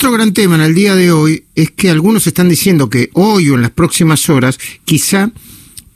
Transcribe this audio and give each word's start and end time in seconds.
otro 0.00 0.12
gran 0.12 0.32
tema 0.32 0.54
en 0.54 0.62
el 0.62 0.74
día 0.74 0.94
de 0.94 1.12
hoy 1.12 1.44
es 1.54 1.72
que 1.72 1.90
algunos 1.90 2.26
están 2.26 2.48
diciendo 2.48 2.88
que 2.88 3.10
hoy 3.12 3.50
o 3.50 3.54
en 3.54 3.60
las 3.60 3.72
próximas 3.72 4.30
horas 4.30 4.58
quizá 4.86 5.30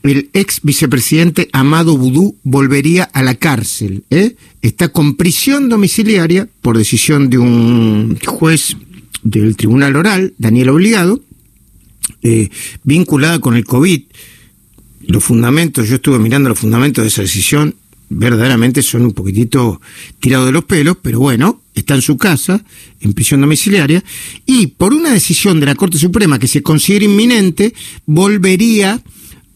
el 0.03 0.29
ex 0.34 0.61
vicepresidente 0.62 1.49
Amado 1.54 1.96
Boudou 1.96 2.36
volvería 2.42 3.04
a 3.04 3.22
la 3.22 3.34
cárcel. 3.36 4.04
¿eh? 4.10 4.36
Está 4.60 4.90
con 4.90 5.14
prisión 5.14 5.70
domiciliaria 5.70 6.46
por 6.60 6.76
decisión 6.76 7.30
de 7.30 7.38
un 7.38 8.18
juez 8.27 8.77
del 9.22 9.56
Tribunal 9.56 9.96
Oral, 9.96 10.34
Daniel 10.36 10.68
Obligado, 10.68 11.23
eh, 12.23 12.50
vinculada 12.82 13.39
con 13.39 13.57
el 13.57 13.64
COVID. 13.64 14.02
Los 15.07 15.25
fundamentos, 15.25 15.89
yo 15.89 15.95
estuve 15.95 16.18
mirando 16.18 16.50
los 16.50 16.59
fundamentos 16.59 17.05
de 17.05 17.09
esa 17.09 17.23
decisión, 17.23 17.75
verdaderamente 18.17 18.83
son 18.83 19.03
un 19.03 19.12
poquitito 19.12 19.80
tirados 20.21 20.47
de 20.47 20.53
los 20.53 20.65
pelos, 20.65 20.97
pero 21.03 21.21
bueno, 21.21 21.61
está 21.75 21.95
en 21.95 22.03
su 22.03 22.17
casa, 22.17 22.65
en 23.01 23.12
prisión 23.12 23.41
domiciliaria, 23.41 24.03
y 24.47 24.69
por 24.69 24.95
una 24.95 25.12
decisión 25.12 25.61
de 25.61 25.67
la 25.67 25.75
Corte 25.75 25.98
Suprema 25.98 26.38
que 26.38 26.48
se 26.48 26.62
considera 26.62 27.05
inminente, 27.05 27.74
volvería 28.07 29.01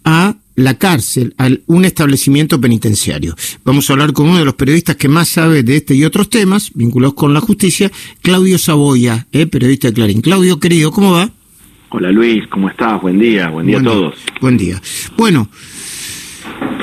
a 0.05 0.37
la 0.56 0.77
cárcel, 0.77 1.34
a 1.38 1.48
un 1.66 1.84
establecimiento 1.84 2.60
penitenciario. 2.60 3.37
Vamos 3.65 3.88
a 3.88 3.92
hablar 3.92 4.12
con 4.12 4.27
uno 4.27 4.38
de 4.38 4.45
los 4.45 4.55
periodistas 4.55 4.96
que 4.96 5.09
más 5.09 5.29
sabe 5.29 5.62
de 5.62 5.77
este 5.77 5.95
y 5.95 6.04
otros 6.04 6.29
temas 6.29 6.73
vinculados 6.74 7.15
con 7.15 7.32
la 7.32 7.40
justicia, 7.40 7.93
Claudio 8.23 8.59
Saboya, 8.59 9.29
eh, 9.30 9.46
periodista 9.46 9.88
de 9.88 9.95
Clarín. 9.95 10.20
Claudio, 10.20 10.59
querido, 10.59 10.90
¿cómo 10.90 11.12
va? 11.12 11.30
Hola 11.90 12.10
Luis, 12.10 12.46
¿cómo 12.48 12.68
estás? 12.68 13.01
Buen 13.01 13.18
día, 13.20 13.48
buen 13.48 13.66
día 13.66 13.79
a 13.79 13.82
todos. 13.82 14.15
buen 14.40 14.59
día. 14.59 14.82
Bueno, 15.16 15.48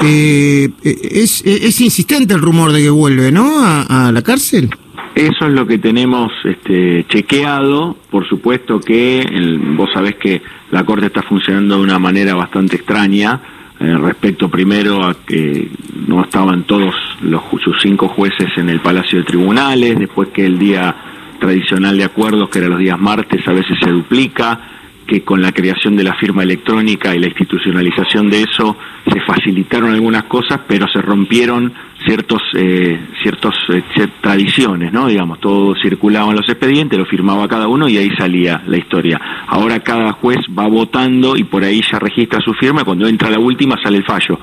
eh, 0.04 0.70
es, 0.84 1.44
es, 1.46 1.82
insistente 1.82 2.34
el 2.34 2.42
rumor 2.42 2.72
de 2.72 2.84
que 2.84 2.90
vuelve, 2.90 3.32
¿no? 3.32 3.60
A, 3.64 4.08
a 4.08 4.12
la 4.12 4.22
cárcel. 4.22 4.70
Eso 5.16 5.46
es 5.46 5.54
lo 5.54 5.66
que 5.66 5.78
tenemos 5.78 6.32
este, 6.44 7.06
chequeado. 7.08 7.96
Por 8.12 8.28
supuesto 8.28 8.82
que 8.82 9.22
el, 9.22 9.60
vos 9.60 9.90
sabés 9.94 10.16
que 10.16 10.42
la 10.72 10.84
Corte 10.84 11.06
está 11.06 11.22
funcionando 11.24 11.78
de 11.78 11.84
una 11.84 12.00
manera 12.00 12.36
bastante 12.36 12.76
extraña. 12.76 13.40
Eh, 13.80 13.98
respecto 13.98 14.50
primero 14.50 15.06
a 15.06 15.16
que 15.26 15.70
no 16.08 16.24
estaban 16.24 16.64
todos 16.64 16.94
los, 17.22 17.42
sus 17.62 17.78
cinco 17.82 18.08
jueces 18.10 18.50
en 18.58 18.70
el 18.70 18.80
Palacio 18.82 19.20
de 19.20 19.26
Tribunales, 19.26 20.00
después 20.00 20.30
que 20.30 20.46
el 20.46 20.58
día 20.60 20.96
tradicional 21.40 21.98
de 21.98 22.06
acuerdos, 22.06 22.50
que 22.50 22.60
era 22.60 22.70
los 22.70 22.80
días 22.80 23.00
martes, 23.00 23.46
a 23.48 23.52
veces 23.52 23.78
se 23.82 23.90
duplica, 23.90 24.75
que 25.06 25.24
con 25.24 25.42
la 25.42 25.52
creación 25.52 25.96
de 25.96 26.04
la 26.04 26.16
firma 26.16 26.44
electrónica 26.44 27.16
y 27.16 27.20
la 27.20 27.28
institucionalización 27.28 28.30
de 28.30 28.42
eso 28.42 28.76
se 29.12 29.22
facilitaron 29.22 29.92
algunas 29.92 30.24
cosas, 30.24 30.62
pero 30.68 30.88
se 30.88 31.02
rompieron 31.02 31.74
ciertos 32.06 32.42
eh, 32.56 33.00
ciertos 33.22 33.56
eh, 33.70 33.84
tradiciones, 34.22 34.92
¿no? 34.92 35.08
Digamos, 35.08 35.40
todo 35.40 35.76
circulaba 35.82 36.30
en 36.30 36.38
los 36.38 36.50
expedientes, 36.50 36.98
lo 36.98 37.06
firmaba 37.06 37.48
cada 37.48 37.68
uno 37.68 37.88
y 37.88 37.98
ahí 37.98 38.10
salía 38.18 38.62
la 38.68 38.78
historia. 38.78 39.20
Ahora 39.48 39.80
cada 39.80 40.12
juez 40.14 40.40
va 40.58 40.68
votando 40.68 41.36
y 41.38 41.44
por 41.44 41.64
ahí 41.64 41.82
ya 41.82 42.00
registra 42.00 42.40
su 42.42 42.54
firma, 42.54 42.84
cuando 42.84 43.08
entra 43.08 43.30
la 43.30 43.40
última 43.40 43.76
sale 43.82 43.98
el 43.98 44.06
fallo. 44.06 44.40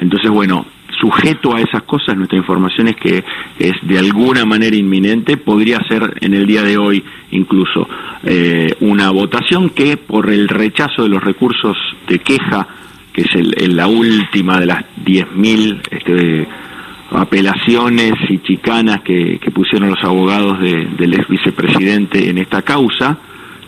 Entonces, 0.00 0.30
bueno, 0.30 0.66
sujeto 1.00 1.54
a 1.54 1.60
esas 1.60 1.82
cosas, 1.82 2.16
nuestra 2.16 2.38
información 2.38 2.88
es 2.88 2.96
que 2.96 3.24
es 3.58 3.74
de 3.82 3.98
alguna 3.98 4.44
manera 4.44 4.76
inminente, 4.76 5.36
podría 5.36 5.80
ser 5.88 6.18
en 6.20 6.34
el 6.34 6.46
día 6.46 6.62
de 6.62 6.78
hoy 6.78 7.04
incluso 7.30 7.88
eh, 8.26 8.74
una 8.80 9.10
votación 9.10 9.70
que 9.70 9.96
por 9.96 10.30
el 10.30 10.48
rechazo 10.48 11.02
de 11.02 11.08
los 11.08 11.22
recursos 11.22 11.76
de 12.08 12.18
queja, 12.20 12.66
que 13.12 13.22
es 13.22 13.34
el, 13.34 13.76
la 13.76 13.86
última 13.86 14.58
de 14.60 14.66
las 14.66 14.84
10.000 15.04 15.80
este, 15.90 16.48
apelaciones 17.10 18.14
y 18.28 18.38
chicanas 18.38 19.02
que, 19.02 19.38
pusieron 19.54 19.90
los 19.90 20.02
abogados 20.02 20.58
del 20.60 21.14
ex 21.14 21.28
vicepresidente 21.28 22.28
en 22.28 22.38
esta 22.38 22.62
causa, 22.62 23.18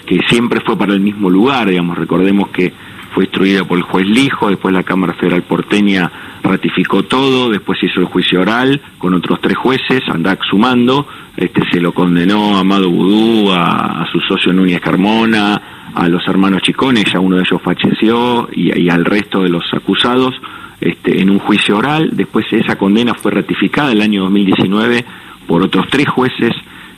que 0.07 0.21
siempre 0.29 0.61
fue 0.61 0.77
para 0.77 0.95
el 0.95 1.01
mismo 1.01 1.31
lugar, 1.31 1.69
digamos, 1.69 1.97
recordemos 1.97 2.49
que 2.49 2.73
fue 3.15 3.25
instruida 3.25 3.65
por 3.65 3.79
el 3.79 3.85
juez 3.85 4.07
Lijo, 4.07 4.49
después 4.49 4.75
la 4.75 4.83
Cámara 4.83 5.15
Federal 5.15 5.43
porteña 5.43 6.11
ratificó 6.43 7.05
todo, 7.05 7.51
después 7.51 7.83
hizo 7.83 8.01
el 8.01 8.07
juicio 8.07 8.41
oral 8.41 8.81
con 8.99 9.15
otros 9.15 9.41
tres 9.41 9.57
jueces, 9.57 10.03
Andac 10.09 10.43
sumando, 10.45 11.07
este 11.37 11.63
se 11.71 11.81
lo 11.81 11.93
condenó 11.93 12.57
a 12.57 12.61
Amado 12.61 12.91
Vudú, 12.91 13.53
a, 13.53 14.07
su 14.11 14.21
socio 14.21 14.53
Núñez 14.53 14.81
Carmona, 14.81 15.61
a 15.95 16.09
los 16.09 16.27
hermanos 16.27 16.63
Chicones, 16.63 17.05
ya 17.13 17.21
uno 17.21 17.37
de 17.37 17.43
ellos 17.43 17.61
falleció, 17.63 18.49
y, 18.53 18.89
al 18.89 19.05
resto 19.05 19.43
de 19.43 19.51
los 19.51 19.65
acusados 19.75 20.35
este, 20.81 21.21
en 21.21 21.31
un 21.31 21.39
juicio 21.39 21.77
oral, 21.77 22.11
después 22.13 22.47
esa 22.51 22.77
condena 22.77 23.15
fue 23.15 23.33
ratificada 23.33 23.93
el 23.93 24.03
año 24.03 24.23
2019 24.23 25.05
por 25.47 25.63
otros 25.63 25.87
tres 25.91 26.09
jueces 26.09 26.53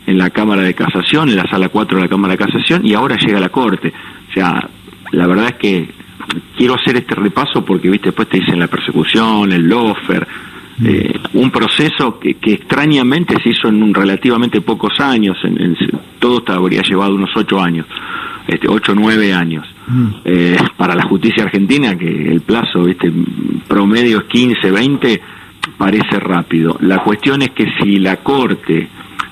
en 0.07 0.19
la 0.19 0.31
Cámara 0.31 0.63
de 0.63 0.75
Casación, 0.75 1.29
en 1.29 1.37
la 1.37 1.49
Sala 1.49 1.69
4 1.69 1.99
de 1.99 2.05
la 2.05 2.09
Cámara 2.09 2.33
de 2.33 2.39
Casación, 2.39 2.87
y 2.87 2.95
ahora 2.95 3.17
llega 3.17 3.39
a 3.39 3.43
la 3.43 3.51
Corte. 3.51 3.93
O 4.31 4.33
sea, 4.33 4.69
la 5.13 5.27
verdad 5.27 5.49
es 5.49 5.55
que 5.55 5.91
quiero 6.57 6.75
hacer 6.75 6.97
este 6.97 7.15
repaso 7.15 7.65
porque, 7.65 7.91
viste, 7.91 8.09
después 8.09 8.29
te 8.29 8.39
dicen 8.39 8.59
la 8.59 8.69
persecución, 8.69 9.53
el 9.53 9.69
lofer. 9.69 10.27
Eh, 10.85 11.13
un 11.35 11.51
proceso 11.51 12.19
que, 12.19 12.37
extrañamente 12.43 13.37
se 13.43 13.51
hizo 13.51 13.69
en 13.69 13.83
un 13.83 13.95
relativamente 13.95 14.61
pocos 14.61 15.01
años, 15.01 15.37
en, 15.45 15.77
todo 16.19 16.43
habría 16.49 16.83
llevado 16.83 17.15
unos 17.15 17.31
ocho 17.37 17.61
años, 17.61 17.87
este, 18.47 18.69
ocho 18.69 18.93
o 18.93 18.95
nueve 18.95 19.33
años. 19.33 19.67
Mm. 19.89 20.09
Eh, 20.25 20.57
para 20.77 20.95
la 20.95 21.05
justicia 21.05 21.45
argentina, 21.45 21.97
que 21.97 22.07
el 22.07 22.43
plazo 22.43 22.87
este 22.87 23.11
promedio 23.67 24.19
es 24.19 24.25
15, 24.25 24.71
20, 24.71 25.23
parece 25.77 26.21
rápido. 26.21 26.77
La 26.81 26.99
cuestión 26.99 27.43
es 27.43 27.51
que 27.51 27.67
si 27.81 27.99
la 27.99 28.17
Corte, 28.19 28.89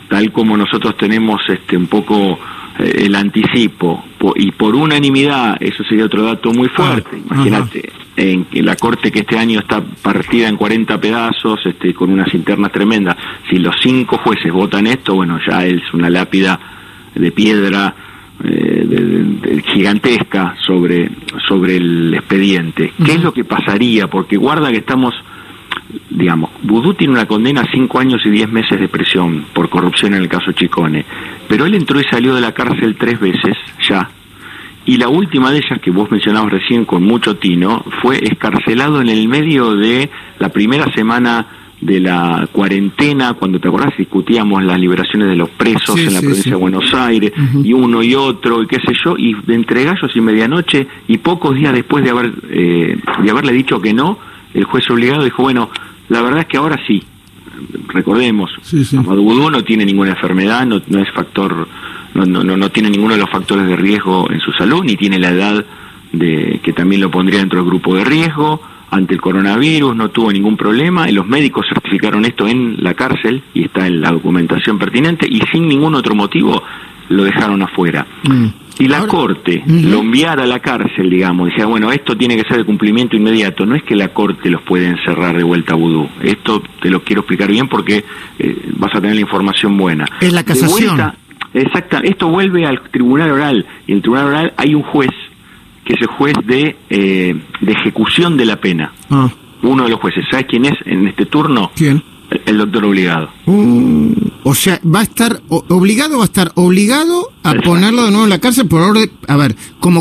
tal 0.09 0.33
como 0.33 0.57
nosotros 0.57 0.97
tenemos 0.97 1.43
este, 1.49 1.77
un 1.77 1.87
poco 1.87 2.39
eh, 2.79 3.05
el 3.05 3.15
anticipo 3.15 4.05
y 4.35 4.51
por 4.53 4.75
unanimidad, 4.75 5.57
eso 5.61 5.85
sería 5.85 6.07
otro 6.07 6.23
dato 6.25 6.53
muy 6.53 6.69
fuerte. 6.69 7.11
Ah, 7.13 7.35
Imagínate, 7.35 7.93
en 8.17 8.47
la 8.65 8.77
corte 8.77 9.13
que 9.13 9.21
este 9.21 9.39
año 9.39 9.61
está 9.61 9.83
partida 10.03 10.49
en 10.49 10.57
40 10.57 11.01
pedazos, 11.01 11.61
este, 11.67 11.93
con 11.93 12.11
unas 12.11 12.33
internas 12.35 12.73
tremendas. 12.73 13.17
Si 13.51 13.59
los 13.59 13.77
cinco 13.83 14.19
jueces 14.19 14.53
votan 14.53 14.87
esto, 14.87 15.15
bueno, 15.15 15.39
ya 15.47 15.65
es 15.67 15.83
una 15.93 16.09
lápida 16.09 16.59
de 17.15 17.31
piedra 17.31 17.95
eh, 18.45 19.63
gigantesca 19.67 20.55
sobre 20.67 21.11
sobre 21.49 21.77
el 21.77 22.15
expediente. 22.15 22.93
¿Qué 23.05 23.13
es 23.13 23.23
lo 23.23 23.33
que 23.33 23.45
pasaría? 23.45 24.09
Porque 24.09 24.37
guarda 24.37 24.71
que 24.71 24.79
estamos 24.79 25.15
digamos, 26.11 26.51
Vudú 26.63 26.95
tiene 26.95 27.15
una 27.15 27.27
condena 27.27 27.63
a 27.63 27.71
cinco 27.71 27.99
años 27.99 28.21
y 28.25 28.31
diez 28.31 28.49
meses 28.49 28.79
de 28.79 28.89
prisión 28.89 29.47
por 29.53 29.69
corrupción 29.69 30.15
en 30.15 30.23
el 30.23 30.29
caso 30.29 30.53
Chicone, 30.53 31.05
pero 31.49 31.67
él 31.67 31.75
entró 31.75 32.01
y 32.01 32.05
salió 32.05 32.35
de 32.35 32.41
la 32.41 32.53
cárcel 32.53 32.97
tres 32.99 33.21
veces 33.21 33.57
ya, 33.89 34.11
y 34.87 34.97
la 34.97 35.09
última 35.09 35.51
de 35.51 35.59
ellas 35.59 35.81
que 35.83 35.91
vos 35.91 36.11
mencionabas 36.11 36.53
recién 36.53 36.85
con 36.85 37.03
mucho 37.03 37.37
tino 37.37 37.85
fue 38.01 38.25
escarcelado 38.25 39.01
en 39.01 39.09
el 39.09 39.29
medio 39.29 39.75
de 39.75 40.09
la 40.39 40.49
primera 40.49 40.91
semana 40.95 41.47
de 41.81 42.01
la 42.01 42.49
cuarentena, 42.51 43.35
cuando 43.35 43.61
te 43.61 43.69
acordás 43.69 43.93
discutíamos 43.99 44.63
las 44.65 44.81
liberaciones 44.81 45.29
de 45.29 45.37
los 45.37 45.51
presos 45.51 45.99
en 45.99 46.15
la 46.15 46.21
provincia 46.21 46.53
de 46.53 46.57
Buenos 46.57 46.95
Aires, 46.95 47.33
y 47.63 47.73
uno 47.73 48.03
y 48.03 48.15
otro, 48.15 48.63
y 48.63 48.67
qué 48.67 48.77
sé 48.77 48.95
yo, 49.05 49.17
y 49.19 49.37
entre 49.49 49.85
gallos 49.85 50.11
y 50.15 50.21
medianoche, 50.21 50.87
y 51.09 51.19
pocos 51.19 51.55
días 51.55 51.75
después 51.75 52.03
de 52.03 52.11
haber 52.11 52.33
eh, 52.49 52.99
de 53.23 53.31
haberle 53.31 53.53
dicho 53.53 53.81
que 53.81 53.93
no, 53.93 54.19
el 54.55 54.65
juez 54.65 54.89
obligado 54.91 55.25
dijo, 55.25 55.43
bueno, 55.43 55.71
la 56.09 56.23
verdad 56.23 56.41
es 56.41 56.47
que 56.47 56.57
ahora 56.57 56.81
sí, 56.87 57.03
recordemos, 57.89 58.51
sí, 58.63 58.85
no 59.51 59.65
tiene 59.65 59.85
ninguna 59.85 60.11
enfermedad, 60.11 60.65
no, 60.65 60.81
no 60.89 61.01
es 61.01 61.11
factor, 61.13 61.69
no, 62.25 62.43
no, 62.43 62.57
no 62.57 62.71
tiene 62.71 62.91
ninguno 62.91 63.15
de 63.15 63.21
los 63.21 63.31
factores 63.31 63.67
de 63.67 63.77
riesgo 63.77 64.31
en 64.31 64.41
su 64.41 64.53
salud, 64.53 64.85
ni 64.85 64.97
tiene 64.97 65.19
la 65.19 65.31
edad 65.31 65.65
de 66.13 66.61
que 66.63 66.73
también 66.73 67.01
lo 67.01 67.11
pondría 67.11 67.41
dentro 67.41 67.59
del 67.59 67.69
grupo 67.69 67.97
de 67.97 68.05
riesgo, 68.05 68.61
ante 68.91 69.15
el 69.15 69.21
coronavirus, 69.21 69.97
no 69.97 70.11
tuvo 70.11 70.33
ningún 70.33 70.57
problema, 70.57 71.11
y 71.11 71.13
los 71.13 71.27
médicos 71.27 71.67
certificaron 71.69 72.25
esto 72.25 72.47
en 72.47 72.77
la 72.79 72.95
cárcel, 72.95 73.43
y 73.53 73.65
está 73.65 73.87
en 73.87 74.01
la 74.01 74.11
documentación 74.11 74.79
pertinente, 74.79 75.27
y 75.29 75.41
sin 75.53 75.69
ningún 75.69 75.95
otro 75.95 76.15
motivo 76.15 76.63
lo 77.09 77.25
dejaron 77.25 77.63
afuera. 77.63 78.07
Mm. 78.25 78.47
Si 78.77 78.89
la 78.89 79.07
Corte 79.07 79.63
lo 79.67 80.01
enviara 80.01 80.43
a 80.43 80.47
la 80.47 80.61
cárcel, 80.61 81.09
digamos, 81.09 81.49
decía, 81.49 81.65
bueno, 81.65 81.91
esto 81.91 82.15
tiene 82.15 82.37
que 82.37 82.47
ser 82.47 82.59
de 82.59 82.65
cumplimiento 82.65 83.17
inmediato, 83.17 83.65
no 83.65 83.75
es 83.75 83.83
que 83.83 83.97
la 83.97 84.09
Corte 84.09 84.51
los 84.51 84.61
puede 84.63 84.87
encerrar 84.87 85.35
de 85.35 85.45
vuelta 85.45 85.73
a 85.73 85.77
vudú. 85.77 86.07
Esto 86.23 86.63
te 86.83 86.91
lo 86.91 87.03
quiero 87.03 87.23
explicar 87.23 87.51
bien 87.51 87.69
porque 87.69 88.05
eh, 88.39 88.69
vas 88.77 88.95
a 88.95 89.01
tener 89.01 89.15
la 89.15 89.23
información 89.23 89.79
buena. 89.79 90.07
Es 90.21 90.31
la 90.31 90.45
casación. 90.45 91.15
Exacta, 91.63 92.01
esto 92.05 92.29
vuelve 92.29 92.67
al 92.67 92.81
tribunal 92.91 93.31
oral, 93.31 93.67
y 93.87 93.93
en 93.93 93.97
el 93.99 94.03
tribunal 94.03 94.27
oral 94.27 94.55
hay 94.57 94.75
un 94.75 94.83
juez, 94.83 95.11
que 95.85 95.95
es 95.95 96.01
el 96.01 96.09
juez 96.09 96.35
de, 96.45 96.77
eh, 96.91 97.35
de 97.61 97.73
ejecución 97.73 98.37
de 98.37 98.45
la 98.45 98.57
pena. 98.57 98.93
Ah. 99.11 99.31
Uno 99.63 99.85
de 99.85 99.91
los 99.91 100.01
jueces. 100.01 100.25
¿Sabes 100.31 100.47
quién 100.47 100.67
es 100.67 100.75
en 100.85 101.09
este 101.09 101.27
turno? 101.27 101.71
¿Quién? 101.75 102.03
El 102.45 102.59
doctor 102.59 102.85
obligado. 102.85 103.31
Uh, 103.47 104.13
o 104.43 104.55
sea, 104.55 104.81
va 104.85 105.01
a 105.01 105.03
estar 105.05 105.41
obligado, 105.49 106.19
va 106.19 106.25
a 106.25 106.27
estar 106.27 106.53
obligado 106.57 107.31
a 107.43 107.55
ponerlo 107.55 108.05
de 108.05 108.11
nuevo 108.11 108.25
en 108.25 108.31
la 108.31 108.41
cárcel 108.41 108.67
por 108.67 108.83
orden, 108.83 109.11
a 109.29 109.37
ver, 109.37 109.55
como, 109.81 110.01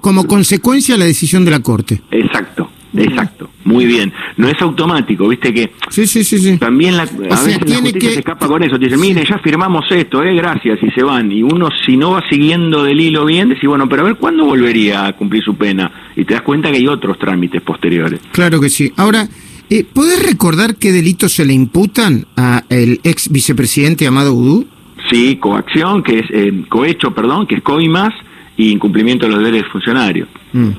como 0.00 0.26
consecuencia 0.26 0.94
de 0.94 1.00
la 1.00 1.04
decisión 1.04 1.44
de 1.44 1.50
la 1.50 1.60
Corte. 1.60 2.00
Exacto, 2.10 2.70
Exacto, 2.94 3.37
muy 3.68 3.86
bien. 3.86 4.12
No 4.36 4.48
es 4.48 4.60
automático, 4.60 5.28
viste 5.28 5.52
que 5.52 5.72
sí, 5.90 6.06
sí, 6.06 6.24
sí, 6.24 6.38
sí. 6.38 6.58
también 6.58 6.96
la, 6.96 7.02
a 7.02 7.06
veces 7.06 7.68
la 7.68 7.76
justicia 7.76 8.10
se 8.10 8.18
escapa 8.20 8.48
con 8.48 8.62
eso. 8.62 8.78
Te 8.78 8.86
dice, 8.86 8.96
mire, 8.96 9.24
ya 9.28 9.38
firmamos 9.38 9.84
esto, 9.90 10.22
eh, 10.22 10.34
gracias, 10.34 10.78
y 10.82 10.90
se 10.90 11.02
van. 11.02 11.30
Y 11.30 11.42
uno, 11.42 11.68
si 11.84 11.96
no 11.96 12.12
va 12.12 12.22
siguiendo 12.28 12.82
del 12.84 13.00
hilo 13.00 13.26
bien, 13.26 13.50
dice, 13.50 13.66
bueno, 13.66 13.88
pero 13.88 14.02
a 14.02 14.04
ver, 14.06 14.16
¿cuándo 14.16 14.44
volvería 14.44 15.06
a 15.06 15.12
cumplir 15.12 15.42
su 15.44 15.54
pena? 15.54 15.90
Y 16.16 16.24
te 16.24 16.34
das 16.34 16.42
cuenta 16.42 16.70
que 16.70 16.78
hay 16.78 16.88
otros 16.88 17.18
trámites 17.18 17.62
posteriores. 17.62 18.20
Claro 18.32 18.60
que 18.60 18.70
sí. 18.70 18.92
Ahora, 18.96 19.28
eh, 19.70 19.84
¿podés 19.84 20.26
recordar 20.26 20.76
qué 20.76 20.90
delitos 20.90 21.32
se 21.32 21.44
le 21.44 21.52
imputan 21.52 22.26
a 22.36 22.64
el 22.70 23.00
ex 23.04 23.30
vicepresidente 23.30 24.06
Amado 24.06 24.32
Udú? 24.32 24.66
Sí, 25.10 25.36
coacción, 25.36 26.02
que 26.02 26.20
es 26.20 26.26
eh, 26.30 26.64
cohecho, 26.68 27.14
perdón, 27.14 27.46
que 27.46 27.56
es 27.56 27.62
coimas, 27.62 28.12
y 28.56 28.72
incumplimiento 28.72 29.26
de 29.26 29.30
los 29.32 29.38
deberes 29.38 29.62
del 29.62 29.70
funcionario. 29.70 30.26
Mm. 30.52 30.70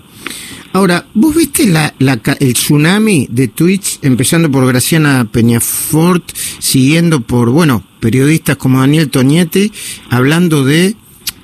Ahora, 0.71 1.07
¿vos 1.15 1.35
viste 1.35 1.65
la, 1.67 1.93
el 2.39 2.53
tsunami 2.53 3.27
de 3.31 3.47
tweets, 3.47 3.99
empezando 4.03 4.51
por 4.51 4.67
Graciana 4.67 5.27
Peñafort, 5.29 6.23
siguiendo 6.59 7.21
por, 7.21 7.49
bueno, 7.49 7.83
periodistas 7.99 8.57
como 8.57 8.79
Daniel 8.79 9.09
Tonietti, 9.09 9.71
hablando 10.09 10.63
de, 10.63 10.95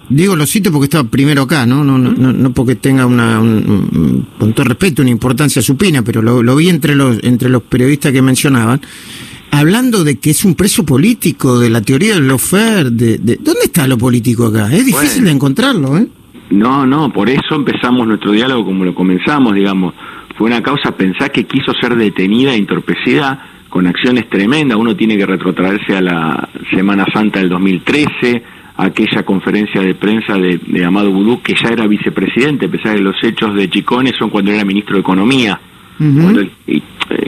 digo 0.09 0.35
lo 0.35 0.45
cito 0.45 0.71
porque 0.71 0.85
estaba 0.85 1.09
primero 1.09 1.43
acá, 1.43 1.65
¿no? 1.65 1.83
No, 1.83 1.97
no, 1.97 2.11
no, 2.11 2.53
porque 2.53 2.75
tenga 2.75 3.07
una, 3.07 3.39
con 3.39 4.53
todo 4.53 4.65
respeto, 4.65 5.01
una 5.01 5.11
importancia 5.11 5.61
supina, 5.61 6.03
pero 6.03 6.21
lo, 6.21 6.55
vi 6.55 6.69
entre 6.69 6.95
los, 6.95 7.17
entre 7.23 7.49
los 7.49 7.63
periodistas 7.63 8.11
que 8.11 8.21
mencionaban, 8.21 8.79
hablando 9.49 10.03
de 10.03 10.19
que 10.19 10.29
es 10.29 10.45
un 10.45 10.53
preso 10.53 10.85
político, 10.85 11.59
de 11.59 11.71
la 11.71 11.81
teoría 11.81 12.13
del 12.13 12.27
lofer, 12.27 12.91
de, 12.91 13.17
de 13.17 13.39
¿dónde 13.41 13.61
está 13.63 13.87
lo 13.87 13.97
político 13.97 14.45
acá? 14.45 14.71
Es 14.71 14.85
difícil 14.85 15.23
de 15.23 15.31
encontrarlo, 15.31 15.97
¿eh? 15.97 16.07
No, 16.55 16.85
no, 16.85 17.11
por 17.11 17.29
eso 17.29 17.55
empezamos 17.55 18.07
nuestro 18.07 18.31
diálogo 18.31 18.65
como 18.65 18.85
lo 18.85 18.95
comenzamos, 18.95 19.53
digamos. 19.53 19.93
Fue 20.37 20.47
una 20.47 20.61
causa 20.61 20.95
pensar 20.95 21.31
que 21.31 21.45
quiso 21.45 21.73
ser 21.73 21.95
detenida 21.95 22.53
e 22.53 22.57
entorpecida 22.57 23.47
con 23.69 23.87
acciones 23.87 24.29
tremendas. 24.29 24.77
Uno 24.77 24.95
tiene 24.95 25.17
que 25.17 25.25
retrotraerse 25.25 25.97
a 25.97 26.01
la 26.01 26.49
Semana 26.71 27.05
Santa 27.13 27.39
del 27.39 27.49
2013, 27.49 28.43
a 28.77 28.85
aquella 28.85 29.23
conferencia 29.23 29.81
de 29.81 29.95
prensa 29.95 30.37
de, 30.37 30.85
Amado 30.85 31.11
Boudou, 31.11 31.41
que 31.41 31.55
ya 31.55 31.69
era 31.69 31.87
vicepresidente, 31.87 32.67
a 32.67 32.71
pesar 32.71 32.93
de 32.95 33.01
los 33.01 33.21
hechos 33.21 33.53
de 33.53 33.69
Chicones 33.69 34.13
son 34.17 34.29
cuando 34.29 34.51
era 34.51 34.63
ministro 34.63 34.95
de 34.95 35.01
Economía. 35.01 35.59
Eh, 35.99 36.81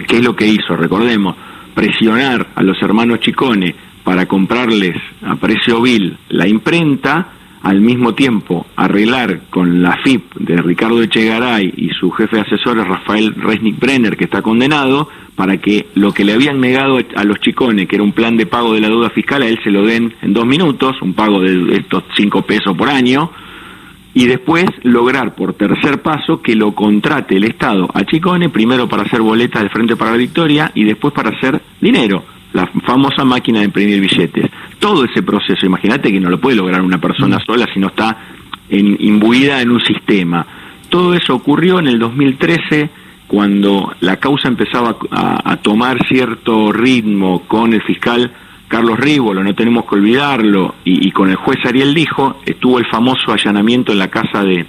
¿Qué 0.08 0.18
es 0.18 0.24
lo 0.24 0.36
que 0.36 0.48
hizo? 0.48 0.76
Recordemos, 0.76 1.36
presionar 1.74 2.48
a 2.56 2.64
los 2.64 2.82
hermanos 2.82 3.20
Chicones 3.20 3.76
para 4.04 4.26
comprarles 4.26 4.96
a 5.22 5.36
precio 5.36 5.82
vil 5.82 6.18
la 6.30 6.48
imprenta 6.48 7.34
al 7.62 7.82
mismo 7.82 8.14
tiempo 8.14 8.66
arreglar 8.76 9.42
con 9.50 9.82
la 9.82 9.98
FIP 10.04 10.36
de 10.36 10.62
Ricardo 10.62 11.02
Echegaray 11.02 11.74
y 11.76 11.90
su 11.90 12.12
jefe 12.12 12.38
de 12.38 12.42
asesores 12.44 12.88
Rafael 12.88 13.34
Resnick 13.36 13.80
Brenner, 13.80 14.16
que 14.16 14.26
está 14.26 14.42
condenado, 14.42 15.10
para 15.36 15.58
que 15.58 15.88
lo 15.94 16.14
que 16.14 16.26
le 16.26 16.34
habían 16.34 16.60
negado 16.60 16.98
a 17.16 17.24
los 17.24 17.40
chicones, 17.40 17.88
que 17.88 17.96
era 17.96 18.04
un 18.04 18.12
plan 18.12 18.38
de 18.38 18.46
pago 18.46 18.74
de 18.74 18.82
la 18.82 18.90
deuda 18.90 19.10
fiscal, 19.10 19.42
a 19.44 19.48
él 19.48 19.60
se 19.64 19.72
lo 19.72 19.86
den 19.86 20.14
en 20.22 20.34
dos 20.34 20.46
minutos, 20.46 21.02
un 21.02 21.14
pago 21.14 21.42
de 21.42 21.76
estos 21.76 22.04
cinco 22.16 22.42
pesos 22.42 22.76
por 22.76 22.90
año, 22.90 23.32
y 24.14 24.26
después 24.26 24.66
lograr 24.82 25.36
por 25.36 25.54
tercer 25.54 26.02
paso 26.02 26.42
que 26.42 26.56
lo 26.56 26.74
contrate 26.74 27.38
el 27.38 27.44
Estado 27.44 27.88
a 27.94 28.04
Chicone, 28.04 28.50
primero 28.50 28.90
para 28.90 29.04
hacer 29.04 29.22
boletas 29.22 29.62
de 29.62 29.70
Frente 29.70 29.96
para 29.96 30.12
la 30.12 30.18
Victoria 30.18 30.72
y 30.74 30.86
después 30.86 31.14
para 31.14 31.30
hacer 31.30 31.62
dinero 31.80 32.24
la 32.54 32.68
famosa 32.86 33.24
máquina 33.24 33.60
de 33.60 33.66
imprimir 33.66 34.00
billetes. 34.00 34.50
Todo 34.80 35.06
ese 35.06 35.22
proceso, 35.24 35.66
imagínate 35.66 36.12
que 36.12 36.20
no 36.20 36.30
lo 36.30 36.40
puede 36.40 36.56
lograr 36.56 36.82
una 36.82 37.00
persona 37.00 37.40
sola 37.46 37.68
si 37.74 37.80
no 37.80 37.88
está 37.88 38.18
en, 38.70 38.98
imbuida 39.00 39.62
en 39.62 39.72
un 39.72 39.82
sistema. 39.82 40.46
Todo 40.90 41.14
eso 41.14 41.36
ocurrió 41.36 41.80
en 41.80 41.88
el 41.88 42.00
2013 42.00 42.90
cuando 43.28 43.94
la 44.00 44.18
causa 44.18 44.48
empezaba 44.48 44.96
a, 45.12 45.58
tomar 45.58 46.08
cierto 46.08 46.72
ritmo 46.72 47.44
con 47.46 47.74
el 47.74 47.82
fiscal 47.82 48.32
Carlos 48.70 48.98
Rívolo, 48.98 49.44
no 49.44 49.54
tenemos 49.54 49.86
que 49.86 49.96
olvidarlo, 49.96 50.76
y 50.86 51.12
con 51.12 51.30
el 51.30 51.36
juez 51.36 51.58
Ariel 51.66 51.94
Dijo, 51.94 52.40
estuvo 52.46 52.80
el 52.80 52.86
famoso 52.86 53.34
allanamiento 53.34 53.92
en 53.92 54.00
la 54.00 54.10
casa 54.10 54.44
de, 54.44 54.66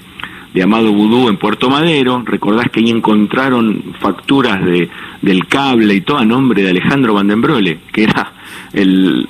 de 0.59 0.65
Amado 0.65 0.93
Vudú 0.93 1.29
en 1.29 1.37
Puerto 1.37 1.71
Madero. 1.71 2.21
Recordás 2.25 2.69
que 2.69 2.81
ahí 2.81 2.91
encontraron 2.91 3.95
facturas 4.01 4.65
de, 4.65 4.91
del 5.23 5.47
cable 5.47 5.95
y 5.95 6.01
todo 6.01 6.19
a 6.19 6.25
nombre 6.25 6.65
de 6.65 6.71
Alejandro 6.71 7.15
Vandenbrole, 7.15 7.79
que 7.93 8.03
era 8.03 8.33
el, 8.73 9.29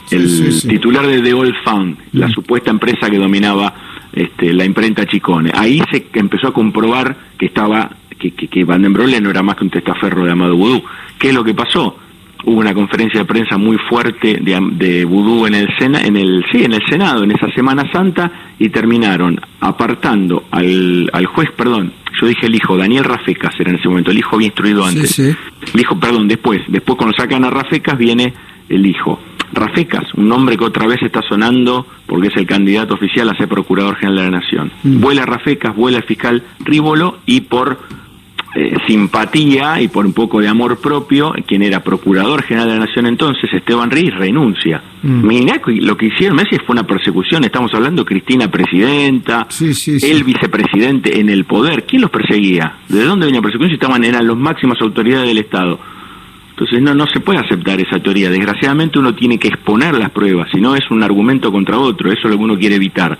titular 0.67 1.07
de 1.07 1.21
The 1.21 1.35
Old 1.35 1.55
Fund, 1.63 1.99
la 2.15 2.29
mm. 2.29 2.31
supuesta 2.31 2.71
empresa 2.71 3.11
que 3.11 3.19
dominaba 3.19 3.75
este, 4.11 4.55
la 4.55 4.65
imprenta 4.65 5.05
Chicone. 5.05 5.53
Ahí 5.55 5.83
se 5.91 6.07
empezó 6.15 6.49
a 6.49 6.55
comprobar 6.55 7.15
que 7.37 7.45
estaba 7.45 7.91
que, 8.19 8.31
que, 8.31 8.49
que 8.49 8.65
Vandenbrole 8.65 9.21
no 9.21 9.29
era 9.29 9.43
más 9.43 9.57
que 9.57 9.65
un 9.65 9.71
testaferro 9.71 10.25
de 10.25 10.33
Amado 10.33 10.57
Vudú. 10.57 10.83
¿Qué 11.19 11.29
es 11.29 11.35
lo 11.35 11.45
que 11.45 11.53
pasó? 11.53 11.95
Hubo 12.45 12.61
una 12.61 12.75
conferencia 12.75 13.21
de 13.21 13.27
prensa 13.27 13.59
muy 13.59 13.77
fuerte 13.89 14.39
de, 14.41 14.59
de 14.73 15.05
vudú 15.05 15.47
en 15.47 15.55
el 15.55 15.69
Sena, 15.79 16.01
en 16.03 16.17
el 16.17 16.45
sí 16.51 16.65
en 16.65 16.73
el 16.73 16.83
Senado 16.89 17.25
en 17.25 17.33
esa 17.33 17.51
Semana 17.53 17.91
Santa 17.93 18.31
y 18.59 18.69
terminaron 18.69 19.41
apartando 19.61 20.45
al, 20.51 21.11
al 21.13 21.27
juez 21.27 21.51
perdón 21.57 21.93
yo 22.21 22.27
dije 22.27 22.47
el 22.47 22.55
hijo 22.55 22.77
Daniel 22.77 23.05
Rafecas 23.05 23.55
era 23.59 23.71
en 23.71 23.77
ese 23.77 23.89
momento 23.89 24.11
el 24.11 24.19
hijo 24.19 24.37
había 24.37 24.47
instruido 24.47 24.85
antes. 24.85 25.19
el 25.19 25.81
hijo 25.81 25.99
perdón 25.99 26.29
después 26.29 26.63
después 26.69 26.97
cuando 26.97 27.17
sacan 27.17 27.45
a 27.45 27.51
Rafecas 27.51 27.99
viene 27.99 28.35
el 28.69 28.87
hijo. 28.87 29.19
Rafecas 29.53 30.13
un 30.15 30.29
nombre 30.29 30.57
que 30.57 30.65
otra 30.65 30.87
vez 30.87 31.03
está 31.03 31.23
sonando 31.23 31.87
porque 32.07 32.29
es 32.29 32.37
el 32.37 32.47
candidato 32.47 32.95
oficial 32.95 33.29
a 33.31 33.35
ser 33.35 33.49
procurador 33.49 33.97
general 33.97 34.17
de 34.17 34.31
la 34.31 34.39
nación. 34.41 34.71
Mm. 34.83 35.01
vuela 35.01 35.25
Rafecas 35.25 35.75
vuela 35.75 35.99
el 35.99 36.05
fiscal 36.05 36.43
Rívolo 36.61 37.19
y 37.27 37.43
por 37.43 37.79
eh, 38.55 38.75
simpatía 38.87 39.79
y 39.81 39.89
por 39.89 40.07
un 40.07 40.15
poco 40.15 40.41
de 40.41 40.49
amor 40.49 40.79
propio, 40.79 41.35
quien 41.47 41.63
era 41.63 41.85
Procurador 41.85 42.43
General 42.43 42.67
de 42.67 42.79
la 42.79 42.87
Nación 42.87 43.07
entonces, 43.07 43.53
Esteban 43.53 43.91
Reyes, 43.91 44.15
renuncia. 44.15 44.83
Mm. 45.03 45.29
lo 45.81 45.97
que 45.97 46.07
hicieron 46.07 46.37
meses 46.37 46.59
fue 46.67 46.73
una 46.73 46.87
persecución, 46.87 47.45
estamos 47.45 47.73
hablando 47.75 48.07
Cristina 48.07 48.51
Presidenta, 48.51 49.47
el 49.61 50.25
vicepresidente 50.25 51.21
en 51.21 51.29
el 51.29 51.45
poder, 51.45 51.85
¿quién 51.85 52.01
los 52.01 52.11
perseguía? 52.11 52.79
¿De 52.89 53.05
dónde 53.05 53.27
venía 53.27 53.41
la 53.41 53.43
persecución 53.43 53.71
si 53.71 53.75
estaban, 53.75 54.03
eran 54.03 54.27
las 54.27 54.37
máximas 54.37 54.81
autoridades 54.81 55.29
del 55.29 55.39
Estado? 55.39 55.79
Entonces 56.51 56.81
no, 56.81 56.95
no 56.95 57.07
se 57.07 57.21
puede 57.21 57.41
aceptar 57.41 57.79
esa 57.81 58.01
teoría, 58.01 58.31
desgraciadamente 58.31 58.99
uno 58.99 59.15
tiene 59.15 59.39
que 59.39 59.49
exponer 59.49 59.95
las 59.95 60.11
pruebas, 60.11 60.49
si 60.51 60.59
no 60.59 60.75
es 60.75 60.91
un 60.91 61.03
argumento 61.03 61.53
contra 61.53 61.79
otro, 61.79 62.11
eso 62.11 62.23
es 62.25 62.31
lo 62.31 62.39
que 62.39 62.45
uno 62.45 62.59
quiere 62.59 62.77
evitar. 62.77 63.19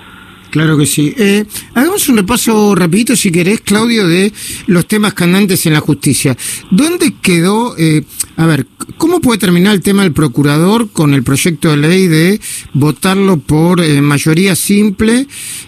Claro 0.51 0.79
que 0.79 0.87
sí. 0.87 1.15
Eh, 1.17 1.45
hagamos 1.75 2.09
un 2.09 2.17
repaso 2.17 2.75
rapidito, 2.75 3.15
si 3.15 3.31
querés, 3.31 3.61
Claudio, 3.61 4.07
de 4.09 4.33
los 4.67 4.87
temas 4.87 5.13
candantes 5.13 5.67
en 5.67 5.75
la 5.75 5.81
justicia. 5.81 6.37
¿Dónde 6.71 7.15
quedó, 7.21 7.77
eh, 7.77 8.05
a 8.37 8.47
ver, 8.47 8.67
cómo 8.97 9.21
puede 9.21 9.39
terminar 9.39 9.75
el 9.75 9.83
tema 9.83 10.03
del 10.03 10.13
procurador 10.13 10.91
con 10.91 11.13
el 11.13 11.23
proyecto 11.23 11.71
de 11.71 11.77
ley 11.77 12.07
de 12.07 12.41
votarlo 12.73 13.39
por 13.39 13.83
eh, 13.83 14.01
mayoría 14.01 14.57
simple, 14.57 15.27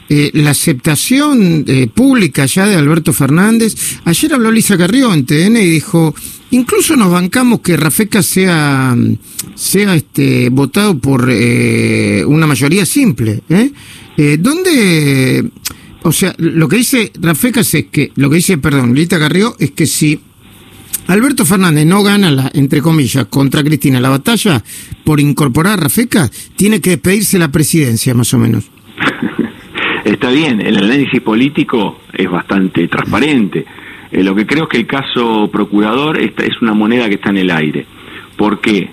eh, 0.09 0.31
la 0.35 0.51
aceptación 0.51 1.65
pública 1.95 2.47
ya 2.47 2.67
de 2.67 2.77
Alberto 2.77 3.13
Fernández? 3.13 3.75
Ayer 4.05 4.33
habló 4.33 4.51
Lisa 4.51 4.79
Carrió 4.79 5.13
en 5.13 5.27
TN 5.27 5.57
y 5.57 5.67
dijo, 5.67 6.15
incluso 6.53 6.97
nos 6.97 7.11
bancamos 7.13 7.61
que 7.61 7.77
Rafeca 7.77 8.23
sea, 8.23 8.97
sea 9.55 9.95
este, 9.95 10.49
votado 10.49 10.99
por 10.99 11.29
una 11.29 12.47
mayoría 12.47 12.87
simple, 12.87 13.43
¿eh? 13.51 13.73
Eh, 14.23 14.37
¿Dónde, 14.39 15.49
o 16.03 16.13
sea, 16.13 16.35
lo 16.37 16.69
que 16.69 16.77
dice 16.77 17.11
Rafecas 17.23 17.73
es 17.73 17.87
que, 17.87 18.13
lo 18.17 18.29
que 18.29 18.37
dice, 18.37 18.59
perdón, 18.59 18.95
Lita 18.95 19.19
Carrió, 19.19 19.57
es 19.59 19.71
que 19.71 19.87
si 19.87 20.21
Alberto 21.07 21.47
Fernández 21.47 21.87
no 21.87 22.03
gana, 22.03 22.31
la, 22.31 22.51
entre 22.53 22.83
comillas, 22.83 23.25
contra 23.31 23.65
Cristina 23.65 23.99
la 23.99 24.11
batalla 24.11 24.63
por 25.05 25.21
incorporar 25.21 25.79
a 25.79 25.85
Rafecas, 25.85 26.31
tiene 26.55 26.83
que 26.83 26.91
despedirse 26.91 27.39
la 27.39 27.51
presidencia, 27.51 28.13
más 28.13 28.35
o 28.35 28.39
menos. 28.39 28.71
Está 30.05 30.29
bien, 30.29 30.61
el 30.61 30.77
análisis 30.77 31.23
político 31.23 32.01
es 32.13 32.31
bastante 32.31 32.89
transparente. 32.89 33.65
Eh, 34.13 34.23
lo 34.23 34.35
que 34.35 34.47
creo 34.47 34.65
es 34.65 34.69
que 34.69 34.77
el 34.77 34.87
caso 34.87 35.49
procurador 35.51 36.19
es 36.21 36.61
una 36.61 36.75
moneda 36.75 37.09
que 37.09 37.15
está 37.15 37.31
en 37.31 37.39
el 37.39 37.51
aire. 37.51 37.87
¿Por 38.37 38.61
qué? 38.61 38.91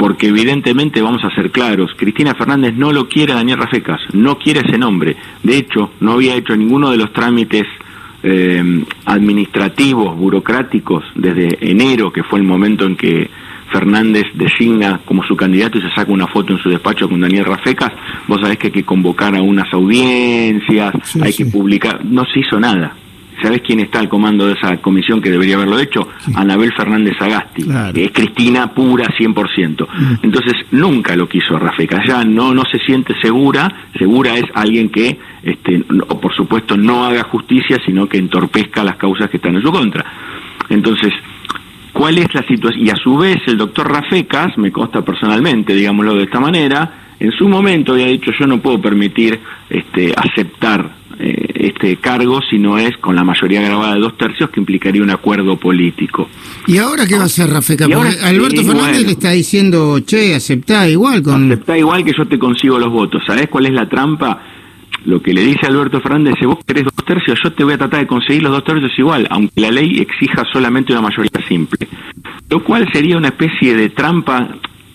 Porque 0.00 0.28
evidentemente 0.28 1.02
vamos 1.02 1.22
a 1.24 1.34
ser 1.34 1.50
claros, 1.50 1.90
Cristina 1.94 2.34
Fernández 2.34 2.72
no 2.74 2.90
lo 2.90 3.06
quiere 3.06 3.34
a 3.34 3.36
Daniel 3.36 3.58
Rafecas, 3.58 4.00
no 4.14 4.38
quiere 4.38 4.60
ese 4.60 4.78
nombre. 4.78 5.14
De 5.42 5.58
hecho, 5.58 5.90
no 6.00 6.12
había 6.12 6.36
hecho 6.36 6.56
ninguno 6.56 6.90
de 6.90 6.96
los 6.96 7.12
trámites 7.12 7.66
eh, 8.22 8.82
administrativos, 9.04 10.16
burocráticos, 10.16 11.04
desde 11.14 11.58
enero, 11.60 12.10
que 12.10 12.22
fue 12.22 12.38
el 12.38 12.46
momento 12.46 12.86
en 12.86 12.96
que 12.96 13.28
Fernández 13.70 14.24
designa 14.32 15.02
como 15.04 15.22
su 15.22 15.36
candidato 15.36 15.76
y 15.76 15.82
se 15.82 15.90
saca 15.90 16.10
una 16.10 16.28
foto 16.28 16.54
en 16.54 16.60
su 16.60 16.70
despacho 16.70 17.06
con 17.06 17.20
Daniel 17.20 17.44
Rafecas, 17.44 17.92
vos 18.26 18.40
sabés 18.40 18.56
que 18.56 18.68
hay 18.68 18.72
que 18.72 18.84
convocar 18.84 19.36
a 19.36 19.42
unas 19.42 19.70
audiencias, 19.74 20.94
hay 21.20 21.34
que 21.34 21.44
publicar, 21.44 22.02
no 22.06 22.24
se 22.24 22.40
hizo 22.40 22.58
nada. 22.58 22.96
¿Sabes 23.42 23.62
quién 23.62 23.80
está 23.80 24.00
al 24.00 24.08
comando 24.08 24.46
de 24.46 24.54
esa 24.54 24.76
comisión 24.78 25.20
que 25.20 25.30
debería 25.30 25.56
haberlo 25.56 25.78
hecho? 25.78 26.08
Anabel 26.34 26.72
Fernández 26.74 27.14
Agasti, 27.20 27.64
es 27.94 28.10
Cristina 28.12 28.72
pura 28.72 29.06
100%. 29.06 29.86
Mm. 29.88 30.14
Entonces, 30.22 30.54
nunca 30.72 31.16
lo 31.16 31.28
quiso 31.28 31.58
Rafeca. 31.58 32.02
Ya 32.06 32.24
no, 32.24 32.54
no 32.54 32.64
se 32.70 32.78
siente 32.78 33.14
segura. 33.20 33.86
Segura 33.98 34.36
es 34.36 34.44
alguien 34.54 34.88
que, 34.90 35.18
este, 35.42 35.84
por 36.20 36.34
supuesto, 36.34 36.76
no 36.76 37.04
haga 37.04 37.24
justicia, 37.24 37.78
sino 37.84 38.08
que 38.08 38.18
entorpezca 38.18 38.84
las 38.84 38.96
causas 38.96 39.30
que 39.30 39.38
están 39.38 39.56
en 39.56 39.62
su 39.62 39.72
contra. 39.72 40.04
Entonces, 40.68 41.12
¿cuál 41.92 42.18
es 42.18 42.32
la 42.34 42.42
situación? 42.42 42.86
Y 42.86 42.90
a 42.90 42.96
su 42.96 43.16
vez 43.16 43.38
el 43.46 43.56
doctor 43.56 43.90
Rafecas, 43.90 44.56
me 44.58 44.70
consta 44.70 45.02
personalmente, 45.04 45.74
digámoslo 45.74 46.14
de 46.14 46.24
esta 46.24 46.40
manera, 46.40 46.92
en 47.18 47.32
su 47.32 47.48
momento 47.48 47.92
había 47.92 48.06
dicho 48.06 48.32
yo 48.38 48.46
no 48.46 48.60
puedo 48.60 48.80
permitir 48.80 49.38
este, 49.68 50.14
aceptar 50.16 50.99
eh, 51.20 51.66
este 51.66 51.96
cargo 51.96 52.40
si 52.48 52.58
no 52.58 52.78
es 52.78 52.96
con 52.96 53.14
la 53.14 53.22
mayoría 53.22 53.60
grabada 53.60 53.94
de 53.94 54.00
dos 54.00 54.16
tercios 54.16 54.50
que 54.50 54.60
implicaría 54.60 55.02
un 55.02 55.10
acuerdo 55.10 55.56
político. 55.56 56.28
¿Y 56.66 56.78
ahora 56.78 57.06
qué 57.06 57.16
va 57.16 57.22
a 57.22 57.26
hacer 57.26 57.50
Rafecas? 57.50 57.88
Alberto 58.22 58.62
Fernández 58.64 59.04
le 59.04 59.12
está 59.12 59.30
diciendo, 59.30 60.00
che, 60.00 60.34
aceptá 60.34 60.88
igual 60.88 61.22
con... 61.22 61.52
Aceptá 61.52 61.76
igual 61.76 62.04
que 62.04 62.12
yo 62.16 62.26
te 62.26 62.38
consigo 62.38 62.78
los 62.78 62.90
votos. 62.90 63.22
¿Sabés 63.26 63.48
cuál 63.48 63.66
es 63.66 63.72
la 63.72 63.88
trampa? 63.88 64.42
Lo 65.04 65.20
que 65.22 65.32
le 65.32 65.42
dice 65.42 65.66
Alberto 65.66 66.00
Fernández 66.00 66.34
es, 66.40 66.46
vos 66.46 66.58
querés 66.66 66.84
dos 66.84 67.04
tercios, 67.06 67.38
yo 67.42 67.52
te 67.52 67.64
voy 67.64 67.74
a 67.74 67.78
tratar 67.78 68.00
de 68.00 68.06
conseguir 68.06 68.42
los 68.42 68.52
dos 68.52 68.64
tercios 68.64 68.92
igual, 68.98 69.26
aunque 69.30 69.60
la 69.60 69.70
ley 69.70 69.98
exija 69.98 70.44
solamente 70.52 70.92
una 70.92 71.02
mayoría 71.02 71.46
simple. 71.48 71.88
Lo 72.50 72.62
cual 72.62 72.86
sería 72.92 73.16
una 73.16 73.28
especie 73.28 73.74
de 73.74 73.90
trampa 73.90 74.48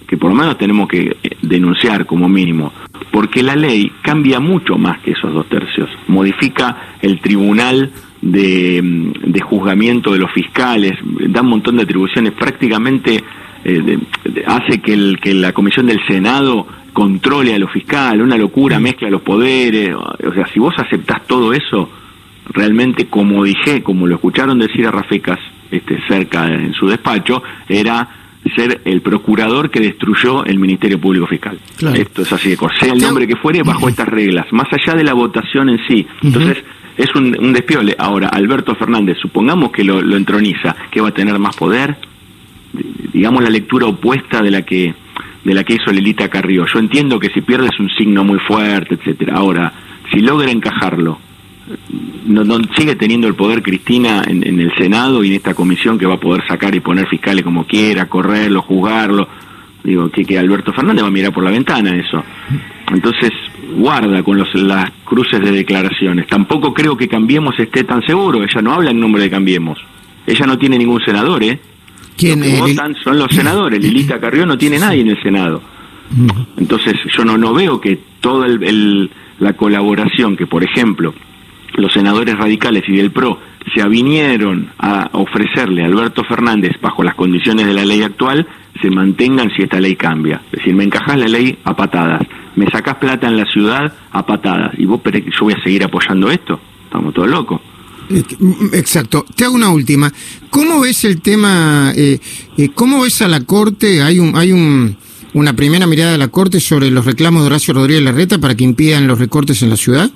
que 0.07 0.17
por 0.17 0.29
lo 0.29 0.35
menos 0.35 0.57
tenemos 0.57 0.87
que 0.87 1.17
eh, 1.21 1.37
denunciar 1.41 2.05
como 2.05 2.27
mínimo, 2.29 2.71
porque 3.11 3.43
la 3.43 3.55
ley 3.55 3.91
cambia 4.01 4.39
mucho 4.39 4.77
más 4.77 4.99
que 4.99 5.11
esos 5.11 5.33
dos 5.33 5.47
tercios, 5.47 5.89
modifica 6.07 6.95
el 7.01 7.19
tribunal 7.19 7.91
de, 8.21 8.81
mm, 8.81 9.31
de 9.31 9.41
juzgamiento 9.41 10.11
de 10.13 10.19
los 10.19 10.31
fiscales, 10.31 10.93
da 11.29 11.41
un 11.41 11.49
montón 11.49 11.77
de 11.77 11.83
atribuciones, 11.83 12.33
prácticamente 12.33 13.23
eh, 13.63 13.99
hace 14.45 14.79
que, 14.79 14.93
el, 14.93 15.19
que 15.19 15.33
la 15.33 15.51
comisión 15.51 15.87
del 15.87 15.99
Senado 16.05 16.67
controle 16.93 17.53
a 17.53 17.59
los 17.59 17.71
fiscales, 17.71 18.21
una 18.21 18.37
locura, 18.37 18.79
mezcla 18.79 19.09
los 19.09 19.21
poderes, 19.21 19.93
o 19.95 20.33
sea, 20.33 20.47
si 20.53 20.59
vos 20.59 20.73
aceptás 20.77 21.25
todo 21.27 21.51
eso, 21.51 21.89
realmente 22.49 23.07
como 23.07 23.43
dije, 23.43 23.83
como 23.83 24.07
lo 24.07 24.15
escucharon 24.15 24.59
decir 24.59 24.87
a 24.87 24.91
Rafecas 24.91 25.39
este, 25.71 25.99
cerca 26.07 26.45
en 26.47 26.73
su 26.73 26.87
despacho, 26.87 27.43
era 27.67 28.07
ser 28.53 28.81
el 28.85 29.01
procurador 29.01 29.69
que 29.71 29.79
destruyó 29.79 30.45
el 30.45 30.59
Ministerio 30.59 30.99
Público 30.99 31.27
Fiscal. 31.27 31.59
Esto 31.93 32.21
es 32.21 32.31
así 32.31 32.49
de 32.49 32.57
sea 32.79 32.93
el 32.93 32.99
nombre 32.99 33.27
que 33.27 33.35
fuere, 33.35 33.63
bajo 33.63 33.89
estas 33.89 34.07
reglas, 34.07 34.45
más 34.51 34.67
allá 34.71 34.95
de 34.95 35.03
la 35.03 35.13
votación 35.13 35.69
en 35.69 35.79
sí. 35.87 36.05
Entonces, 36.21 36.63
es 36.97 37.13
un, 37.15 37.35
un, 37.39 37.53
despiole. 37.53 37.95
Ahora, 37.97 38.29
Alberto 38.29 38.75
Fernández, 38.75 39.17
supongamos 39.21 39.71
que 39.71 39.83
lo, 39.83 40.01
lo 40.01 40.15
entroniza, 40.15 40.75
que 40.91 41.01
va 41.01 41.09
a 41.09 41.13
tener 41.13 41.37
más 41.39 41.55
poder, 41.55 41.97
digamos 43.13 43.43
la 43.43 43.49
lectura 43.49 43.87
opuesta 43.87 44.41
de 44.41 44.51
la 44.51 44.61
que 44.61 44.93
de 45.43 45.53
la 45.53 45.63
que 45.63 45.75
hizo 45.75 45.91
Lelita 45.91 46.27
Carrió. 46.27 46.65
Yo 46.65 46.79
entiendo 46.79 47.19
que 47.19 47.29
si 47.29 47.41
pierde 47.41 47.67
es 47.67 47.79
un 47.79 47.89
signo 47.89 48.23
muy 48.23 48.39
fuerte, 48.39 48.95
etcétera. 48.95 49.35
Ahora, 49.35 49.71
si 50.11 50.19
logra 50.19 50.49
encajarlo, 50.49 51.19
no, 52.25 52.43
no, 52.43 52.59
sigue 52.77 52.95
teniendo 52.95 53.27
el 53.27 53.35
poder 53.35 53.63
Cristina 53.63 54.23
en, 54.27 54.45
en, 54.45 54.59
el 54.59 54.75
Senado 54.75 55.23
y 55.23 55.29
en 55.29 55.33
esta 55.35 55.53
comisión 55.53 55.97
que 55.97 56.05
va 56.05 56.15
a 56.15 56.19
poder 56.19 56.45
sacar 56.47 56.75
y 56.75 56.79
poner 56.79 57.07
fiscales 57.07 57.43
como 57.43 57.65
quiera, 57.65 58.07
correrlo, 58.07 58.61
juzgarlo. 58.61 59.27
Digo, 59.83 60.09
que, 60.09 60.25
que 60.25 60.37
Alberto 60.37 60.73
Fernández 60.73 61.03
va 61.03 61.09
a 61.09 61.11
mirar 61.11 61.31
por 61.31 61.43
la 61.43 61.51
ventana 61.51 61.95
eso. 61.95 62.23
Entonces, 62.91 63.31
guarda 63.75 64.23
con 64.23 64.37
los, 64.37 64.53
las 64.55 64.91
cruces 65.03 65.39
de 65.39 65.51
declaraciones. 65.51 66.27
Tampoco 66.27 66.73
creo 66.73 66.97
que 66.97 67.07
Cambiemos 67.07 67.59
esté 67.59 67.83
tan 67.83 68.01
seguro. 68.03 68.43
Ella 68.43 68.61
no 68.61 68.73
habla 68.73 68.91
en 68.91 68.99
nombre 68.99 69.21
de 69.21 69.29
Cambiemos. 69.29 69.79
Ella 70.25 70.45
no 70.47 70.57
tiene 70.57 70.77
ningún 70.77 71.01
senador, 71.01 71.43
¿eh? 71.43 71.59
¿Quién, 72.17 72.39
Los 72.39 72.49
que 72.49 72.59
votan 72.59 72.95
son 73.03 73.19
los 73.19 73.31
senadores. 73.31 73.79
Lilita 73.81 74.19
Carrió 74.19 74.45
no 74.45 74.57
tiene 74.57 74.79
nadie 74.79 75.01
en 75.01 75.09
el 75.09 75.21
Senado. 75.21 75.61
Entonces, 76.57 76.93
yo 77.15 77.25
no, 77.25 77.37
no 77.37 77.53
veo 77.53 77.81
que 77.81 77.99
toda 78.21 78.47
el, 78.47 78.63
el, 78.63 79.11
la 79.39 79.53
colaboración 79.53 80.35
que, 80.37 80.47
por 80.47 80.63
ejemplo, 80.63 81.13
los 81.77 81.93
senadores 81.93 82.37
radicales 82.37 82.83
y 82.87 82.95
del 82.95 83.11
PRO 83.11 83.39
se 83.73 83.81
avinieron 83.81 84.69
a 84.77 85.09
ofrecerle 85.13 85.83
a 85.83 85.87
Alberto 85.87 86.23
Fernández 86.23 86.73
bajo 86.81 87.03
las 87.03 87.15
condiciones 87.15 87.65
de 87.65 87.73
la 87.73 87.85
ley 87.85 88.03
actual, 88.03 88.47
se 88.81 88.89
mantengan 88.89 89.49
si 89.55 89.63
esta 89.63 89.79
ley 89.79 89.95
cambia. 89.95 90.41
Es 90.51 90.59
decir, 90.59 90.75
me 90.75 90.83
encajás 90.83 91.17
la 91.17 91.27
ley 91.27 91.57
a 91.63 91.75
patadas, 91.75 92.21
me 92.55 92.69
sacás 92.69 92.95
plata 92.97 93.27
en 93.27 93.37
la 93.37 93.45
ciudad 93.45 93.93
a 94.11 94.25
patadas, 94.25 94.73
y 94.77 94.85
vos, 94.85 95.01
pero 95.03 95.17
yo 95.17 95.39
voy 95.41 95.53
a 95.53 95.63
seguir 95.63 95.83
apoyando 95.83 96.29
esto, 96.29 96.59
estamos 96.85 97.13
todos 97.13 97.29
locos. 97.29 97.61
Exacto. 98.73 99.25
Te 99.35 99.45
hago 99.45 99.55
una 99.55 99.69
última. 99.69 100.11
¿Cómo 100.51 100.81
ves 100.81 101.05
el 101.05 101.21
tema? 101.21 101.91
Eh, 101.95 102.19
eh, 102.55 102.69
¿Cómo 102.75 103.01
ves 103.01 103.23
a 103.23 103.27
la 103.27 103.41
Corte? 103.41 104.03
Hay 104.03 104.19
un, 104.19 104.35
hay 104.37 104.51
un, 104.51 104.95
una 105.33 105.53
primera 105.55 105.87
mirada 105.87 106.11
de 106.11 106.19
la 106.19 106.27
Corte 106.27 106.59
sobre 106.59 106.91
los 106.91 107.05
reclamos 107.05 107.41
de 107.41 107.47
Horacio 107.47 107.73
Rodríguez 107.73 108.03
Larreta 108.03 108.37
para 108.37 108.53
que 108.53 108.63
impidan 108.63 109.07
los 109.07 109.17
recortes 109.17 109.63
en 109.63 109.71
la 109.71 109.77
ciudad. 109.77 110.11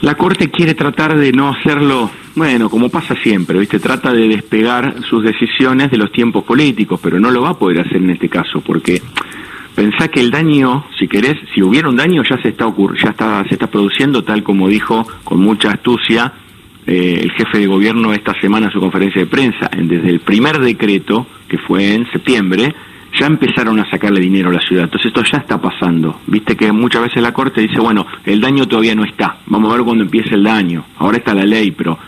La 0.00 0.14
Corte 0.14 0.48
quiere 0.48 0.74
tratar 0.74 1.18
de 1.18 1.32
no 1.32 1.48
hacerlo, 1.48 2.08
bueno, 2.36 2.70
como 2.70 2.88
pasa 2.88 3.16
siempre, 3.20 3.58
¿viste? 3.58 3.80
Trata 3.80 4.12
de 4.12 4.28
despegar 4.28 5.02
sus 5.08 5.24
decisiones 5.24 5.90
de 5.90 5.96
los 5.96 6.12
tiempos 6.12 6.44
políticos, 6.44 7.00
pero 7.02 7.18
no 7.18 7.32
lo 7.32 7.42
va 7.42 7.50
a 7.50 7.58
poder 7.58 7.80
hacer 7.80 7.96
en 7.96 8.10
este 8.10 8.28
caso, 8.28 8.60
porque 8.60 9.02
pensá 9.74 10.06
que 10.06 10.20
el 10.20 10.30
daño, 10.30 10.84
si 10.96 11.08
querés, 11.08 11.36
si 11.52 11.62
hubiera 11.62 11.88
un 11.88 11.96
daño 11.96 12.22
ya 12.22 12.40
se 12.40 12.50
está 12.50 12.72
ya 13.02 13.10
está, 13.10 13.44
se 13.48 13.54
está 13.54 13.66
produciendo, 13.66 14.22
tal 14.22 14.44
como 14.44 14.68
dijo 14.68 15.04
con 15.24 15.40
mucha 15.40 15.72
astucia 15.72 16.32
eh, 16.86 17.18
el 17.22 17.32
jefe 17.32 17.58
de 17.58 17.66
gobierno 17.66 18.12
esta 18.12 18.40
semana 18.40 18.66
en 18.66 18.72
su 18.72 18.80
conferencia 18.80 19.20
de 19.20 19.26
prensa, 19.26 19.68
desde 19.76 20.10
el 20.10 20.20
primer 20.20 20.60
decreto, 20.60 21.26
que 21.48 21.58
fue 21.58 21.94
en 21.94 22.08
septiembre, 22.12 22.72
ya 23.18 23.26
empezaron 23.26 23.78
a 23.80 23.90
sacarle 23.90 24.20
dinero 24.20 24.50
a 24.50 24.54
la 24.54 24.60
ciudad. 24.60 24.84
Entonces 24.84 25.06
esto 25.08 25.22
ya 25.22 25.38
está 25.38 25.60
pasando. 25.60 26.20
Viste 26.26 26.56
que 26.56 26.72
muchas 26.72 27.02
veces 27.02 27.22
la 27.22 27.32
Corte 27.32 27.60
dice, 27.60 27.80
bueno, 27.80 28.06
el 28.24 28.40
daño 28.40 28.66
todavía 28.66 28.94
no 28.94 29.04
está. 29.04 29.38
Vamos 29.46 29.72
a 29.72 29.76
ver 29.76 29.84
cuando 29.84 30.04
empiece 30.04 30.34
el 30.34 30.44
daño. 30.44 30.84
Ahora 30.98 31.18
está 31.18 31.34
la 31.34 31.44
ley, 31.44 31.70
pero 31.70 31.98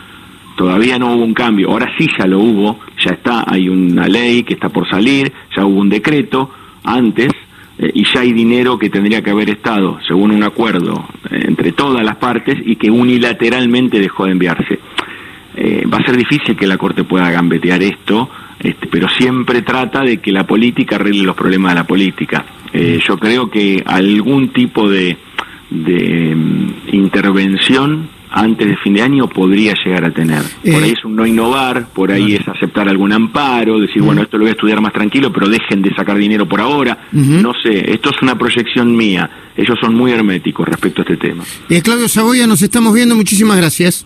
todavía 0.55 0.99
no 0.99 1.15
hubo 1.15 1.23
un 1.23 1.33
cambio. 1.33 1.71
Ahora 1.71 1.91
sí 1.97 2.07
ya 2.17 2.25
lo 2.27 2.39
hubo, 2.39 2.79
ya 3.03 3.11
está, 3.11 3.45
hay 3.47 3.67
una 3.67 4.07
ley 4.07 4.43
que 4.43 4.53
está 4.53 4.69
por 4.69 4.87
salir, 4.89 5.31
ya 5.55 5.65
hubo 5.65 5.79
un 5.79 5.89
decreto 5.89 6.51
antes 6.83 7.31
eh, 7.77 7.91
y 7.93 8.05
ya 8.05 8.21
hay 8.21 8.33
dinero 8.33 8.77
que 8.77 8.89
tendría 8.89 9.21
que 9.21 9.31
haber 9.31 9.49
estado, 9.49 9.99
según 10.07 10.31
un 10.31 10.43
acuerdo 10.43 11.07
eh, 11.29 11.45
entre 11.47 11.71
todas 11.71 12.03
las 12.03 12.17
partes 12.17 12.57
y 12.63 12.75
que 12.75 12.91
unilateralmente 12.91 13.99
dejó 13.99 14.25
de 14.25 14.31
enviarse. 14.31 14.79
Eh, 15.55 15.83
va 15.91 15.97
a 15.97 16.05
ser 16.05 16.15
difícil 16.15 16.55
que 16.55 16.67
la 16.67 16.77
Corte 16.77 17.03
pueda 17.03 17.29
gambetear 17.29 17.81
esto 17.83 18.29
este, 18.63 18.87
pero 18.87 19.09
siempre 19.09 19.61
trata 19.63 20.01
de 20.03 20.17
que 20.17 20.31
la 20.31 20.45
política 20.45 20.95
arregle 20.95 21.23
los 21.23 21.35
problemas 21.35 21.71
de 21.71 21.75
la 21.75 21.87
política. 21.87 22.45
Eh, 22.71 22.99
yo 23.05 23.17
creo 23.17 23.49
que 23.49 23.83
algún 23.85 24.49
tipo 24.53 24.87
de, 24.89 25.17
de 25.69 26.33
um, 26.33 26.73
intervención 26.91 28.09
antes 28.31 28.65
de 28.65 28.77
fin 28.77 28.93
de 28.93 29.01
año 29.01 29.27
podría 29.27 29.73
llegar 29.83 30.05
a 30.05 30.11
tener. 30.11 30.41
Por 30.41 30.81
ahí 30.81 30.91
es 30.91 31.03
un 31.03 31.15
no 31.17 31.25
innovar, 31.25 31.87
por 31.89 32.11
ahí 32.11 32.35
es 32.35 32.47
aceptar 32.47 32.87
algún 32.87 33.11
amparo, 33.11 33.77
decir, 33.77 34.01
bueno, 34.01 34.21
esto 34.21 34.37
lo 34.37 34.45
voy 34.45 34.51
a 34.51 34.53
estudiar 34.53 34.79
más 34.79 34.93
tranquilo, 34.93 35.33
pero 35.33 35.49
dejen 35.49 35.81
de 35.81 35.93
sacar 35.93 36.17
dinero 36.17 36.47
por 36.47 36.61
ahora. 36.61 36.97
No 37.11 37.51
sé, 37.61 37.91
esto 37.91 38.11
es 38.11 38.21
una 38.21 38.37
proyección 38.37 38.95
mía. 38.95 39.29
Ellos 39.57 39.77
son 39.81 39.95
muy 39.95 40.13
herméticos 40.13 40.65
respecto 40.65 41.01
a 41.01 41.03
este 41.03 41.17
tema. 41.17 41.43
Eh, 41.69 41.81
Claudio 41.81 42.07
Saboya, 42.07 42.47
nos 42.47 42.61
estamos 42.61 42.93
viendo, 42.93 43.15
muchísimas 43.17 43.57
gracias. 43.57 44.05